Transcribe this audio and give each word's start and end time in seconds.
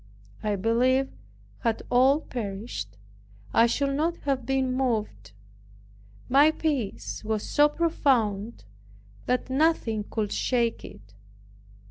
I 0.41 0.55
believe, 0.55 1.11
had 1.59 1.83
all 1.91 2.21
perished, 2.21 2.97
I 3.53 3.67
should 3.67 3.93
not 3.93 4.17
have 4.25 4.47
been 4.47 4.73
moved. 4.73 5.31
My 6.27 6.49
peace 6.49 7.23
was 7.23 7.47
so 7.47 7.69
profound 7.69 8.63
that 9.27 9.51
nothing 9.51 10.05
could 10.09 10.31
shake 10.31 10.83
it. 10.83 11.13